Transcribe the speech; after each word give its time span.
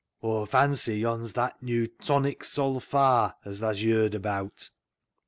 "Aw 0.23 0.47
fancy 0.47 0.97
yon's 0.97 1.33
that 1.33 1.61
new 1.61 1.85
Tonic 1.85 2.43
Sol 2.43 2.79
fa 2.79 3.35
as 3.45 3.59
thaa's 3.59 3.83
yerd 3.83 4.15
abaat." 4.19 4.71